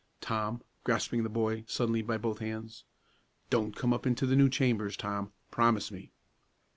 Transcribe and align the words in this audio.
Tom," 0.19 0.63
grasping 0.83 1.21
the 1.21 1.29
boy, 1.29 1.63
suddenly, 1.67 2.01
by 2.01 2.17
both 2.17 2.39
hands, 2.39 2.85
"don't 3.51 3.75
come 3.75 3.93
up 3.93 4.07
into 4.07 4.25
the 4.25 4.35
new 4.35 4.49
chambers, 4.49 4.97
Tom; 4.97 5.31
promise 5.51 5.91
me!" 5.91 6.11